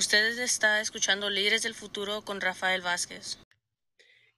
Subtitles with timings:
[0.00, 3.38] Ustedes está escuchando Líderes del Futuro con Rafael Vázquez.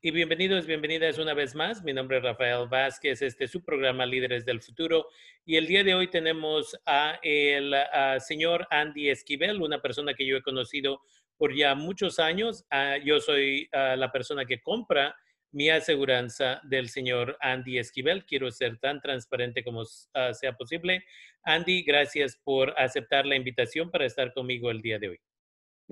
[0.00, 1.84] Y bienvenidos, bienvenidas una vez más.
[1.84, 5.06] Mi nombre es Rafael Vázquez, este es su programa Líderes del Futuro.
[5.44, 7.76] Y el día de hoy tenemos a el
[8.18, 11.00] señor Andy Esquivel, una persona que yo he conocido
[11.36, 12.64] por ya muchos años.
[12.68, 15.14] Ah, yo soy ah, la persona que compra
[15.52, 18.26] mi aseguranza del señor Andy Esquivel.
[18.26, 21.04] Quiero ser tan transparente como ah, sea posible.
[21.44, 25.20] Andy, gracias por aceptar la invitación para estar conmigo el día de hoy.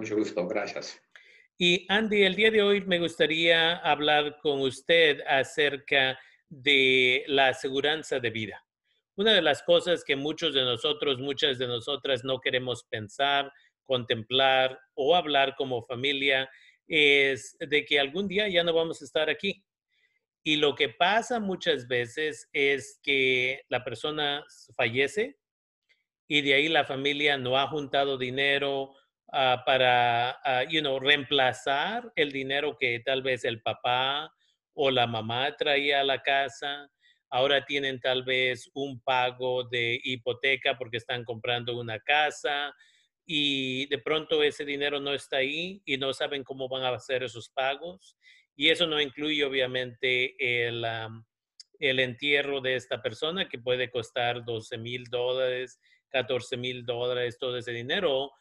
[0.00, 0.98] Mucho gusto, gracias.
[1.58, 6.18] Y Andy, el día de hoy me gustaría hablar con usted acerca
[6.48, 8.64] de la aseguranza de vida.
[9.16, 13.52] Una de las cosas que muchos de nosotros, muchas de nosotras no queremos pensar,
[13.84, 16.48] contemplar o hablar como familia
[16.88, 19.62] es de que algún día ya no vamos a estar aquí.
[20.42, 24.42] Y lo que pasa muchas veces es que la persona
[24.74, 25.36] fallece
[26.26, 28.94] y de ahí la familia no ha juntado dinero
[29.32, 34.32] ah, para, uh, you know, reemplazar el dinero que tal vez el papá
[34.74, 36.90] o la mamá traía a la casa.
[37.30, 42.74] Ahora tienen tal vez un pago de hipoteca porque están comprando una casa
[43.24, 47.22] y de pronto ese dinero no está ahí y no saben cómo van a hacer
[47.22, 48.16] esos pagos.
[48.56, 50.34] Y eso no incluye obviamente
[50.66, 50.84] el,
[51.78, 55.78] el entierro de esta persona que puede costar 12 mil dólares,
[56.08, 58.32] 14 mil dólares, todo ese dinero.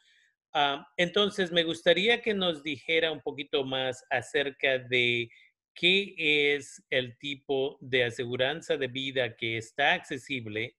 [0.98, 5.30] Entonces, me gustaría que nos dijera un poquito más acerca de
[5.74, 6.14] qué
[6.56, 10.76] es el tipo de aseguranza de vida que está accesible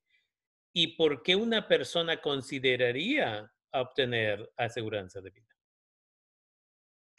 [0.72, 5.46] y por qué una persona consideraría obtener aseguranza de vida.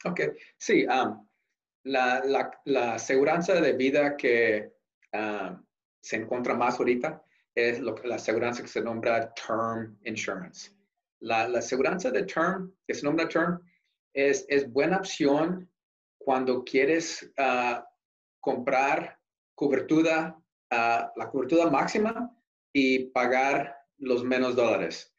[0.04, 0.20] Ok,
[0.56, 4.72] sí, la, la, la, aseguranza de vida que
[6.02, 7.22] se encuentra más ahorita
[7.54, 10.70] es lo, la aseguranza que se nombra Term Insurance.
[11.22, 13.60] La, la aseguranza de Term, que se nombra Term,
[14.12, 15.68] es, es buena opción
[16.18, 17.86] cuando quieres ah,
[18.40, 19.18] comprar
[19.54, 20.36] cobertura,
[20.72, 22.34] uh, la cobertura máxima
[22.72, 25.12] y pagar los menos dólares.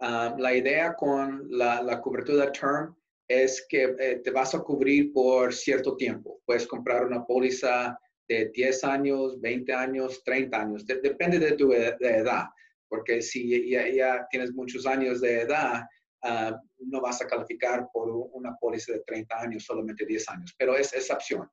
[0.00, 2.96] Ah, la idea con la, cobertura term
[3.28, 6.40] es que eh, te vas a cubrir por cierto tiempo.
[6.44, 7.98] Puedes comprar una póliza
[8.28, 10.86] de 10 años, 20 años, 30 años.
[10.86, 12.48] depende de tu edad,
[12.90, 15.84] porque si ya, tienes muchos años de edad,
[16.24, 20.76] ah, no vas a calificar por una póliza de 30 años, solamente 10 años, pero
[20.76, 21.48] es esa opción.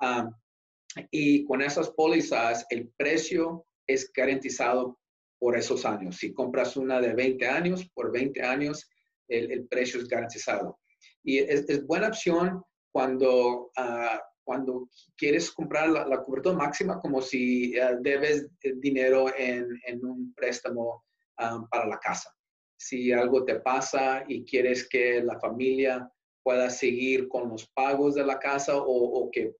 [0.00, 0.28] Ah,
[1.12, 4.98] y con esas pólizas, el precio es garantizado
[5.38, 6.16] por esos años.
[6.16, 8.90] Si compras una de 20 años, por 20 años
[9.28, 10.80] el, precio es garantizado.
[11.22, 12.62] Y es, buena opción
[12.92, 18.48] cuando, ah, cuando quieres comprar la, cobertura máxima como si ah, debes
[18.80, 21.04] dinero en, un préstamo
[21.36, 22.34] ah, para la casa.
[22.76, 26.10] Si algo te pasa y quieres que la familia
[26.42, 28.84] pueda seguir con los pagos de la casa o,
[29.20, 29.54] o que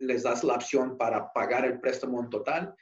[0.00, 2.74] les das la opción para pagar el préstamo en total,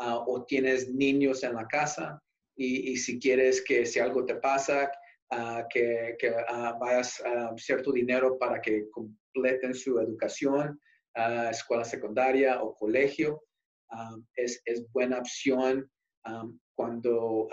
[0.00, 2.22] Ah, o tienes niños en la casa
[2.54, 4.90] y, si quieres que si algo te pasa,
[5.32, 10.80] uh, que, uh, vayas a cierto dinero para que completen su educación,
[11.50, 13.42] escuela secundaria o colegio,
[14.36, 15.90] es, es, buena opción
[16.76, 17.48] cuando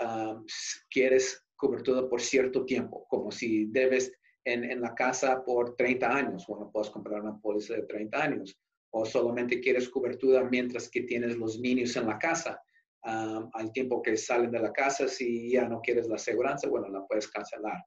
[0.88, 4.12] quieres cobertura por cierto tiempo, como si debes
[4.44, 8.56] en, en, la casa por 30 años, bueno, puedes comprar una póliza de 30 años
[8.90, 12.60] o solamente quieres cobertura mientras que tienes los niños en la casa.
[13.06, 17.06] Al tiempo que salen de la casa, si ya no quieres la aseguranza, bueno, la
[17.06, 17.84] puedes cancelar.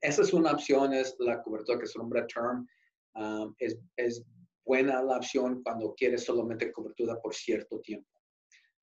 [0.00, 2.66] Esa es una opción, es la cobertura que se nombra term.
[3.58, 4.24] es, es
[4.64, 8.08] buena la opción cuando quieres solamente cobertura por cierto tiempo.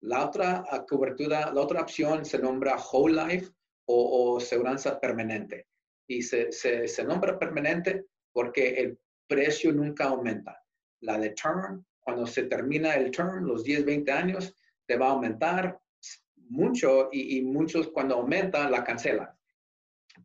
[0.02, 3.50] La otra cobertura, la otra opción se nombra whole life
[3.86, 5.68] o, o aseguranza permanente.
[6.08, 10.64] Y se, se, se nombra permanente porque el precio nunca aumenta.
[11.02, 14.56] La de term, cuando se termina el term, los 10, 20 años,
[14.88, 15.80] te va a aumentar
[16.50, 19.30] mucho y, muchos cuando aumenta la cancelan.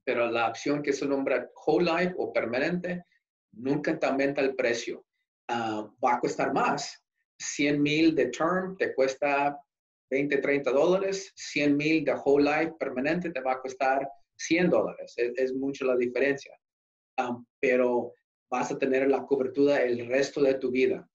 [0.04, 3.04] Pero la opción que se nombra whole life o permanente,
[3.52, 5.04] nunca te aumenta el precio.
[5.48, 6.98] Ah, va a costar más.
[7.38, 9.58] 100 mil de term te cuesta
[10.10, 11.32] 20, 30 dólares.
[11.34, 15.14] 100 mil de whole life permanente te va a costar 100 dólares.
[15.16, 16.56] Es, mucho la diferencia.
[17.18, 18.14] Ah, pero
[18.50, 21.06] vas a tener la cobertura el resto de tu vida.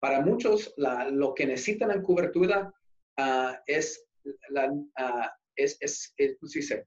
[0.00, 2.72] Para muchos, lo que necesitan en cobertura
[3.16, 4.04] ah, es,
[4.50, 6.86] la, uh, es, es, dice?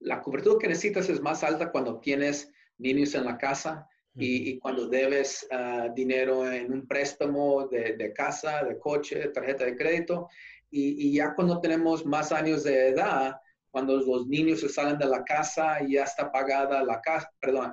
[0.00, 4.86] La cobertura que necesitas es más alta cuando tienes niños en la casa y, cuando
[4.86, 10.28] debes ah, dinero en un préstamo de, casa, de coche, tarjeta de crédito.
[10.70, 13.36] Y, y, ya cuando tenemos más años de edad,
[13.70, 17.72] cuando los niños se salen de la casa y ya está pagada la casa, perdón,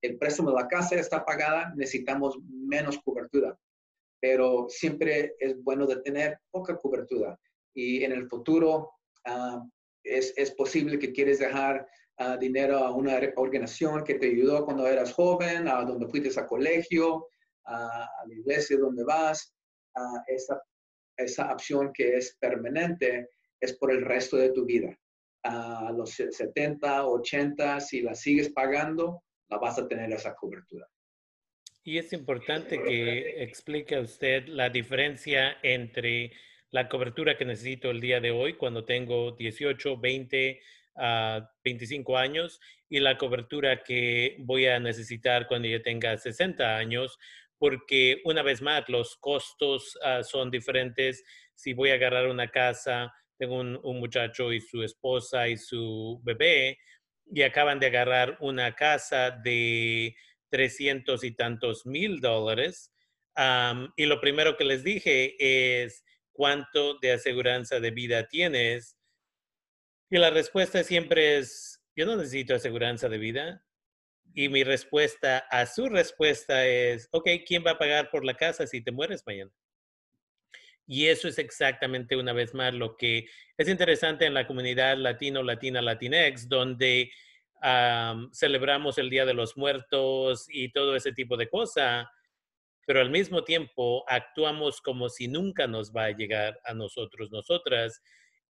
[0.00, 3.58] el préstamo de la casa ya está pagada, necesitamos menos cobertura.
[4.24, 7.38] Pero siempre es bueno de tener poca cobertura.
[7.74, 8.92] Y en el futuro
[9.26, 9.62] ah,
[10.02, 11.86] es, es, posible que quieres dejar
[12.20, 16.46] uh, dinero a una organización que te ayudó cuando eras joven, a donde fuiste a
[16.46, 17.26] colegio,
[17.66, 19.54] a la iglesia donde vas.
[20.26, 20.58] esa,
[21.18, 23.28] esa opción que es permanente
[23.60, 24.98] es por el resto de tu vida.
[25.42, 30.88] A los 70, 80, si la sigues pagando, la vas a tener esa cobertura.
[31.84, 36.32] Y es importante que explique a usted la diferencia entre
[36.70, 40.60] la cobertura que necesito el día de hoy cuando tengo 18, 20,
[40.96, 47.18] a 25 años y la cobertura que voy a necesitar cuando yo tenga 60 años,
[47.58, 51.22] porque una vez más los costos ah, son diferentes.
[51.54, 56.78] Si voy a agarrar una casa, tengo un, muchacho y su esposa y su bebé
[57.30, 60.14] y acaban de agarrar una casa de
[60.54, 62.92] 300 y tantos mil dólares.
[63.96, 65.34] y lo primero que les dije
[65.82, 68.96] es, ¿cuánto de aseguranza de vida tienes?
[70.10, 73.66] Y la respuesta siempre es, yo no necesito aseguranza de vida.
[74.32, 78.64] Y mi respuesta a su respuesta es, ok, ¿quién va a pagar por la casa
[78.68, 79.50] si te mueres mañana?
[80.86, 83.26] Y eso es exactamente una vez más lo que
[83.58, 87.10] es interesante en la comunidad latino, latina, latinex, donde
[88.32, 92.06] celebramos el Día de los Muertos y todo ese tipo de cosas,
[92.86, 98.02] pero al mismo tiempo actuamos como si nunca nos va a llegar a nosotros, nosotras,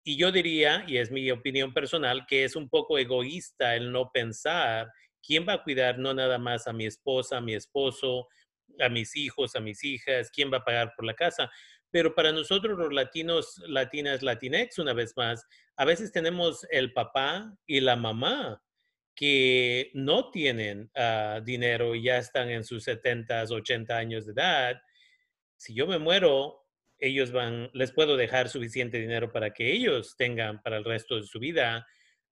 [0.04, 4.10] y yo diría, y es mi opinión personal, que es un poco egoísta el no
[4.14, 4.90] pensar
[5.22, 8.28] quién va a cuidar no nada más a mi esposa, a mi esposo,
[8.80, 11.50] a mis hijos, a mis hijas, quién va a pagar por la casa.
[11.92, 15.46] Pero para nosotros los latinos, latinas, latinex, una vez más,
[15.76, 18.62] a veces tenemos el papá y la mamá
[19.18, 24.80] que no tienen uh, dinero y ya están en sus 70, 80 años de edad.
[25.56, 26.68] Si yo me muero,
[27.00, 31.24] ellos van, les puedo dejar suficiente dinero para que ellos tengan para el resto de
[31.24, 31.88] su vida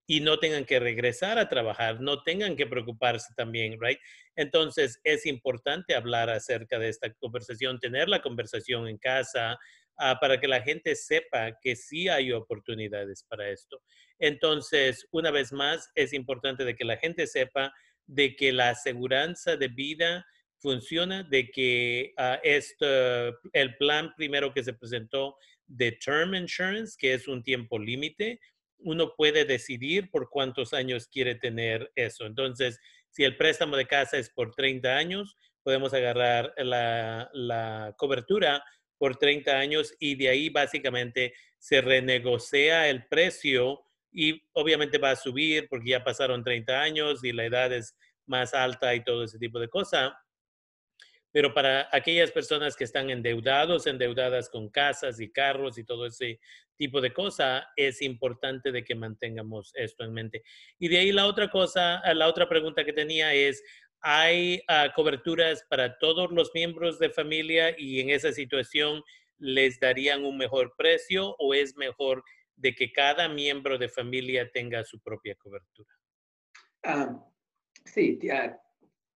[0.05, 3.97] y no tengan que regresar a trabajar, no tengan que preocuparse también, right?
[4.35, 9.57] Entonces es importante hablar acerca de esta conversación, tener la conversación en casa
[9.97, 13.81] ah, para que la gente sepa que sí hay oportunidades para esto.
[14.19, 17.73] Entonces, una vez más, es importante de que la gente sepa
[18.07, 20.25] de que la aseguranza de vida
[20.57, 22.37] funciona de que uh,
[23.53, 25.35] el plan primero que se presentó
[25.67, 28.39] de Term Insurance, que es un tiempo límite,
[28.79, 32.25] uno puede decidir por cuántos años quiere tener eso.
[32.25, 38.63] Entonces, si el préstamo de casa es por 30 años, podemos agarrar la, la cobertura
[38.97, 43.81] por 30 años y de ahí básicamente se renegocia el precio
[44.11, 47.95] y obviamente va a subir porque ya pasaron 30 años y la edad es
[48.25, 50.13] más alta y todo ese tipo de cosas
[51.35, 56.39] pero para aquellas personas que están endeudados, endeudadas con casas y carros y todo ese
[56.77, 60.43] tipo de cosas, es importante de que mantengamos esto en mente.
[60.79, 63.61] Y de ahí la otra cosa, la otra pregunta que tenía es,
[64.07, 69.01] ¿hay ah, coberturas para todos los miembros de familia y en esa situación
[69.39, 72.23] les darían un mejor precio o es mejor
[72.55, 75.89] de que cada miembro de familia tenga su propia cobertura?
[76.83, 77.19] Ah,
[77.83, 78.19] sí,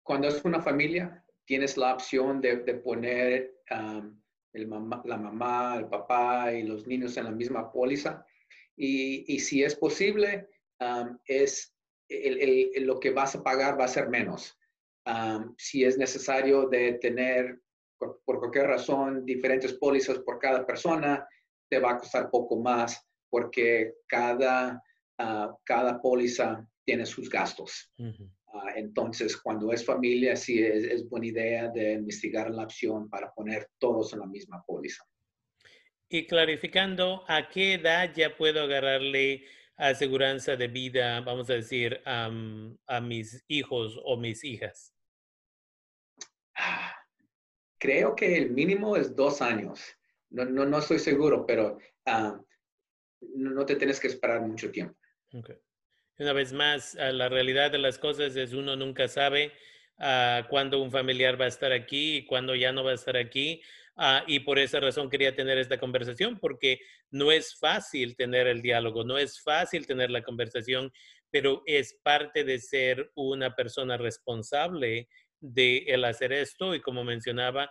[0.01, 3.61] cuando es una familia, tienes la opción de, poner
[4.53, 8.25] la mamá, el papá y los niños en la misma póliza.
[8.75, 10.49] Y, si es posible,
[11.27, 11.75] es
[12.09, 14.58] lo que vas a pagar va a ser menos.
[15.57, 17.59] Si es necesario de tener,
[17.97, 21.27] por, cualquier razón, diferentes pólizas por cada persona,
[21.69, 24.81] te va a costar poco más porque cada,
[25.17, 27.91] ah, cada póliza tiene sus gastos.
[28.51, 33.67] Ah, entonces, cuando es familia, sí es, buena idea de investigar la opción para poner
[33.77, 35.03] todos en la misma póliza.
[36.09, 43.01] Y clarificando, ¿a qué edad ya puedo agarrarle aseguranza de vida, vamos a decir, a
[43.01, 44.95] mis hijos o mis hijas?
[47.79, 49.81] Creo que el mínimo es dos años.
[50.29, 52.39] No, no, no estoy seguro, pero ah,
[53.21, 54.95] no, te tienes que esperar mucho tiempo.
[55.31, 55.55] Okay.
[56.19, 59.53] Una vez más, ah, la realidad de las cosas es uno nunca sabe
[59.97, 63.15] uh, cuándo un familiar va a estar aquí y cuándo ya no va a estar
[63.15, 63.61] aquí.
[63.95, 66.79] Ah, y por esa razón quería tener esta conversación, porque
[67.11, 70.91] no es fácil tener el diálogo, no es fácil tener la conversación,
[71.31, 75.09] pero es parte de ser una persona responsable
[75.39, 77.69] de el hacer esto y como mencionaba,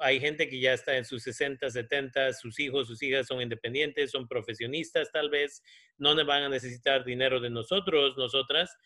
[0.00, 4.10] hay gente que ya está en sus 60, 70, sus hijos, sus hijas son independientes,
[4.10, 5.62] son profesionistas tal vez,
[5.96, 8.76] no van a necesitar dinero de nosotros, nosotras,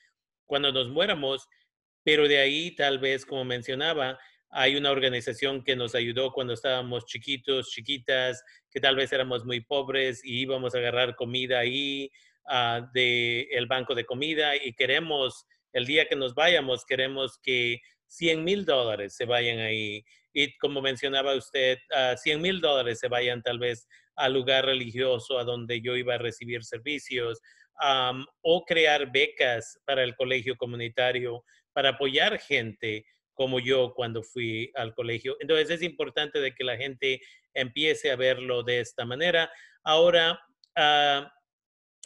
[0.45, 1.49] cuando nos muéramos,
[2.05, 4.19] pero de ahí tal vez, como mencionaba,
[4.51, 9.61] hay una organización que nos ayudó cuando estábamos chiquitos, chiquitas, que tal vez éramos muy
[9.61, 12.11] pobres y íbamos a agarrar comida ahí
[12.51, 17.81] uh, del banco de comida y queremos, el día que nos vayamos, queremos que
[18.13, 20.05] 100 mil dólares se vayan ahí.
[20.35, 25.39] Y como mencionaba usted, uh, 100 mil dólares se vayan tal vez al lugar religioso
[25.39, 27.41] a donde yo iba a recibir servicios
[28.43, 31.43] o crear becas para el colegio comunitario
[31.73, 33.05] para apoyar gente
[33.35, 35.37] como yo cuando fui al colegio.
[35.41, 37.21] Entonces es importante de que la gente
[37.55, 39.51] empiece a verlo de esta manera.
[39.83, 40.39] Ahora,
[40.77, 41.27] uh,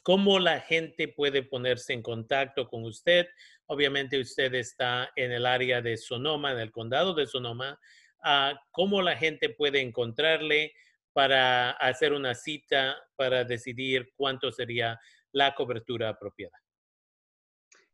[0.06, 3.26] ¿cómo la gente puede ponerse en contacto con usted?
[3.66, 7.76] Obviamente usted está en el área de Sonoma, en el condado de Sonoma.
[8.24, 10.72] Uh, ¿Cómo la gente puede encontrarle
[11.12, 14.96] para hacer una cita para decidir cuánto sería
[15.32, 16.56] la cobertura apropiada?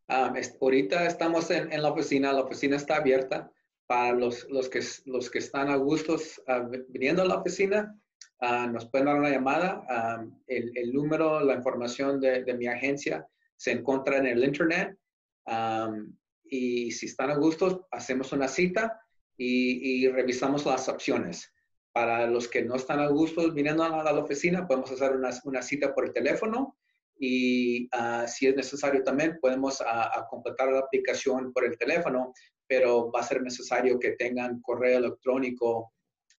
[0.08, 3.50] Um, es, ahorita estamos en, en, la oficina, la oficina está abierta
[3.86, 7.98] para los, los, que, los que están a gustos uh, viniendo a la oficina.
[8.42, 9.86] Uh, nos pueden dar una llamada.
[9.88, 13.24] Um, el, el, número, la información de, de, mi agencia
[13.56, 14.98] se encuentra en el internet.
[15.46, 19.00] Um, y si están a gustos, hacemos una cita
[19.36, 21.52] y, y, revisamos las opciones.
[21.92, 25.30] Para los que no están a gusto viniendo a la, a oficina, podemos hacer una,
[25.44, 26.76] una cita por el teléfono
[27.16, 32.32] y uh, si es necesario también podemos uh, completar la aplicación por el teléfono,
[32.66, 35.92] pero va a ser necesario que tengan correo electrónico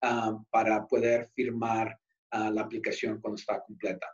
[0.03, 1.97] uh, para poder firmar
[2.31, 4.07] la aplicación cuando está completa.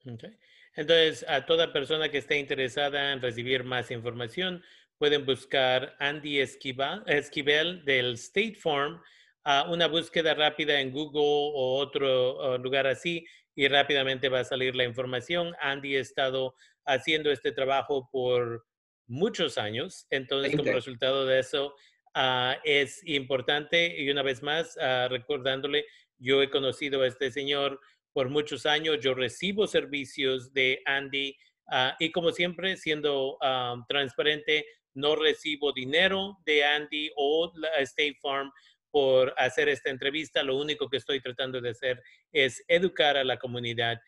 [0.00, 0.38] Okay.
[0.74, 4.62] Entonces, a toda persona que esté interesada en recibir más información,
[4.96, 9.02] pueden buscar Andy Esquivel, Esquivel del State Farm,
[9.68, 14.84] una búsqueda rápida en Google o otro lugar así y rápidamente va a salir la
[14.84, 15.54] información.
[15.60, 16.54] Andy ha estado
[16.86, 18.64] haciendo este trabajo por
[19.06, 21.74] muchos años, entonces como resultado de eso
[22.18, 25.86] uh, es importante y una vez más uh, recordándole,
[26.18, 27.80] yo he conocido a este señor
[28.12, 31.36] por muchos años, yo recibo servicios de Andy
[31.68, 33.38] uh, y como siempre siendo
[33.88, 38.50] transparente, no recibo dinero de Andy o la State Farm
[38.90, 40.42] por hacer esta entrevista.
[40.42, 44.00] Lo único que estoy tratando de hacer es educar a la comunidad.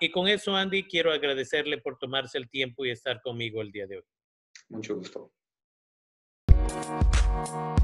[0.00, 3.86] Y con eso, Andy, quiero agradecerle por tomarse el tiempo y estar conmigo el día
[3.86, 4.04] de hoy.
[4.70, 5.32] Mucho gusto.
[7.34, 7.82] Thank